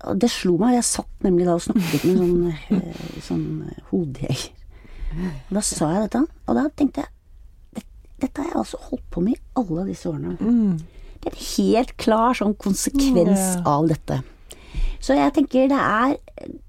[0.06, 0.76] Og det slo meg.
[0.78, 3.46] Jeg satt nemlig da og snakket med en sånn, eh, sånn
[3.90, 4.52] hodejeger.
[5.50, 7.12] Da sa jeg dette, og da tenkte jeg
[8.16, 10.38] Dette har jeg altså holdt på med i alle disse årene.
[11.20, 13.64] Det er en helt klar sånn konsekvens Ja.
[13.68, 14.22] av dette.
[15.04, 16.16] Så jeg tenker det er,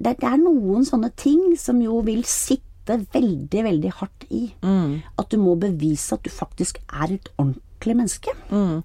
[0.02, 4.42] det, det er noen sånne ting som jo vil sitte veldig, veldig hardt i.
[4.62, 5.00] Mm.
[5.18, 8.34] At du må bevise at du faktisk er et ordentlig menneske.
[8.50, 8.82] Mm.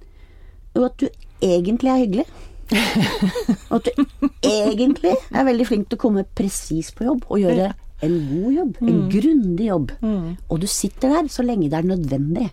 [0.76, 1.08] Og at du
[1.42, 2.26] egentlig er hyggelig.
[3.70, 7.72] Og at du egentlig er veldig flink til å komme presis på jobb og gjøre
[8.02, 8.78] en god jobb.
[8.88, 9.92] En grundig jobb.
[10.48, 12.48] Og du sitter der så lenge det er nødvendig.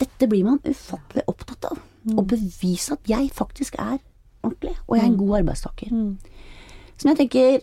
[0.00, 1.80] Dette blir man ufattelig opptatt av.
[2.08, 3.98] Å bevise at jeg faktisk er
[4.46, 5.90] ordentlig, og jeg er en god arbeidstaker.
[6.96, 7.58] Som jeg tenker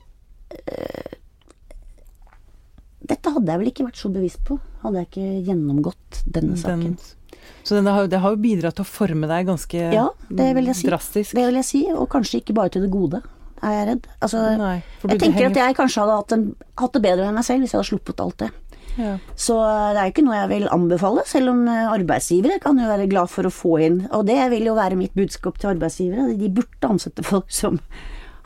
[3.06, 6.96] Dette hadde jeg vel ikke vært så bevisst på, hadde jeg ikke gjennomgått denne saken.
[6.96, 10.50] Den, så den har, det har jo bidratt til å forme deg ganske Ja, det
[10.58, 10.88] vil jeg si.
[10.90, 11.36] drastisk.
[11.38, 13.22] Det vil jeg si, og kanskje ikke bare til det gode,
[13.62, 14.08] er jeg redd.
[14.26, 16.48] Altså, Nei, jeg tenker at jeg kanskje hadde hatt, en,
[16.82, 18.50] hatt det bedre enn meg selv hvis jeg hadde sluppet alt det.
[18.96, 19.14] Ja.
[19.36, 22.88] Så det er jo ikke noe jeg vil anbefale, selv om eh, arbeidsgivere kan jo
[22.88, 26.30] være glad for å få inn, og det vil jo være mitt budskap til arbeidsgivere,
[26.40, 27.82] de burde ansette folk som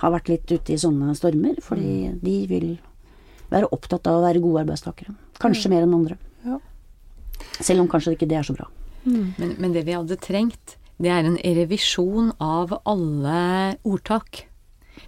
[0.02, 2.19] har vært litt ute i sånne stormer, fordi Mm.
[2.24, 2.69] de vil
[3.54, 5.16] være opptatt av å være gode arbeidstakere.
[5.42, 6.20] Kanskje mer enn andre.
[6.46, 6.60] Ja.
[7.60, 8.68] Selv om kanskje ikke det er så bra.
[9.10, 13.40] Men, men det vi hadde trengt, det er en revisjon av alle
[13.88, 14.44] ordtak.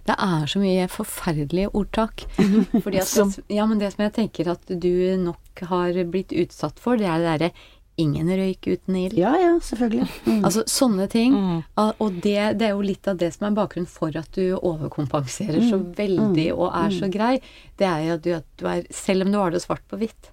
[0.08, 2.24] Det er så mye forferdelige ordtak.
[2.84, 6.98] Fordi at ja, men det som jeg tenker at du nok har blitt utsatt for,
[6.98, 7.52] det er det derre
[7.98, 9.18] 'ingen røyk uten ild'.
[9.18, 10.08] Ja, ja, selvfølgelig.
[10.26, 10.44] Mm.
[10.44, 11.32] Altså sånne ting.
[11.34, 11.62] Mm.
[12.00, 15.60] Og det, det er jo litt av det som er bakgrunnen for at du overkompenserer
[15.68, 17.40] så veldig og er så grei.
[17.76, 19.98] Det er jo at du, at du er Selv om du har det svart på
[20.00, 20.30] hvitt,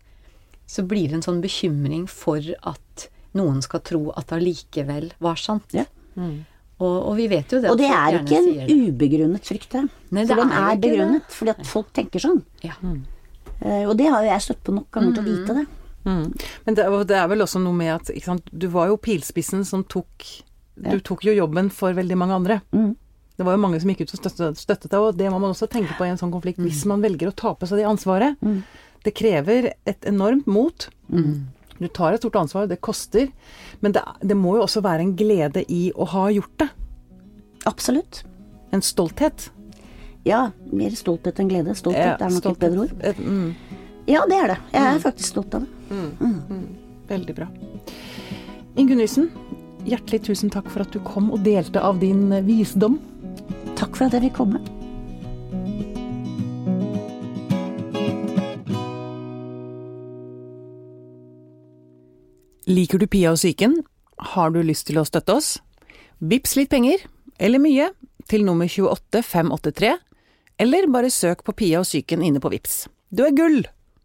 [0.68, 5.36] så blir det en sånn bekymring for at noen skal tro at det allikevel var
[5.36, 5.66] sant.
[5.74, 5.86] Ja.
[6.80, 7.70] Og, og vi vet jo det.
[7.72, 9.82] Og det er ikke en ubegrunnet frykt, det.
[10.16, 11.36] Nei, det For den er er begrunnet, det.
[11.36, 12.40] fordi at folk tenker sånn.
[12.64, 12.78] Ja.
[13.62, 15.66] Eh, Og det har jo jeg støtt på nok ganger til å vite det.
[16.06, 16.32] Mm.
[16.66, 19.84] Men det, det er vel også noe med at sant, du var jo pilspissen som
[19.84, 20.24] tok
[20.80, 22.62] Du tok jo jobben for veldig mange andre.
[22.72, 22.94] Mm.
[23.36, 25.52] Det var jo mange som gikk ut og støttet, støttet deg, og det må man
[25.52, 26.60] også tenke på i en sånn konflikt.
[26.60, 28.40] Hvis man velger å ta på seg det ansvaret.
[28.44, 28.62] Mm.
[29.04, 30.88] Det krever et enormt mot.
[31.80, 33.30] Du tar et stort ansvar, det koster.
[33.80, 36.68] Men det, det må jo også være en glede i å ha gjort det.
[37.72, 38.24] Absolutt.
[38.76, 39.50] En stolthet.
[40.28, 41.76] Ja, mer stolthet enn glede.
[41.80, 43.20] Stolthet Ja, er nok et bedre ord.
[43.20, 43.54] Mm,
[44.10, 44.60] Ja, det er det.
[44.74, 45.79] Jeg er faktisk stolt av det.
[47.10, 47.48] Veldig bra.
[48.80, 49.30] Ingunn Nysen,
[49.88, 53.00] hjertelig tusen takk for at du kom og delte av din eh, visdom.
[53.80, 54.62] Takk for at jeg fikk komme.
[62.70, 63.80] Liker du Pia og psyken?
[64.36, 65.56] Har du lyst til å støtte oss?
[66.20, 67.02] Vips litt penger,
[67.42, 67.90] eller mye,
[68.30, 69.96] til nummer 28583,
[70.62, 72.84] eller bare søk på Pia og psyken inne på Vips.
[73.10, 73.64] Du er gull!